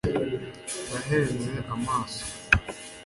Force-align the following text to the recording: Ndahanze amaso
Ndahanze 0.87 1.47
amaso 1.73 2.23